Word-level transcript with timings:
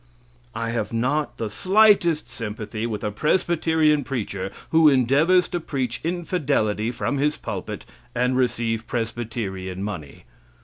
I 0.55 0.71
have 0.71 0.91
not 0.91 1.37
the 1.37 1.47
slightest 1.47 2.27
sympathy 2.27 2.87
with 2.87 3.03
a 3.03 3.11
Presbyterian 3.11 4.03
preacher 4.03 4.49
who 4.71 4.89
endeavors 4.89 5.47
to 5.49 5.59
preach 5.59 6.01
infidelity 6.03 6.89
from 6.89 7.19
his 7.19 7.37
pulpit 7.37 7.85
and 8.15 8.35
receive 8.35 8.87
Presbyterian 8.87 9.83
money. 9.83 10.23